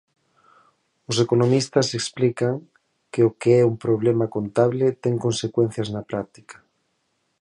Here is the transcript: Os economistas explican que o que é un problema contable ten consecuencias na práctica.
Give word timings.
Os 1.09 1.17
economistas 1.25 1.87
explican 1.99 2.53
que 3.11 3.21
o 3.29 3.31
que 3.39 3.51
é 3.61 3.63
un 3.71 3.75
problema 3.85 4.25
contable 4.35 4.87
ten 5.03 5.15
consecuencias 5.25 5.89
na 5.95 6.01
práctica. 6.11 6.57